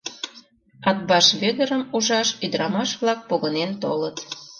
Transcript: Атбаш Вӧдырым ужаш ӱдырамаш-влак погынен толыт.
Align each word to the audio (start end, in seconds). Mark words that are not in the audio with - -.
Атбаш 0.89 1.27
Вӧдырым 1.39 1.83
ужаш 1.95 2.29
ӱдырамаш-влак 2.45 3.19
погынен 3.29 3.71
толыт. 3.81 4.17